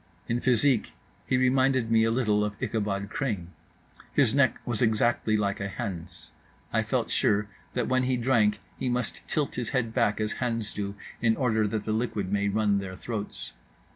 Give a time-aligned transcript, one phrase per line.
[0.27, 0.93] In physique
[1.27, 3.49] he reminded me a little of Ichabod Crane.
[4.11, 6.31] His neck was exactly like a hen's:
[6.73, 10.73] I felt sure that when he drank he must tilt his head back as hens
[10.73, 13.51] do in order that the liquid may run down their throats.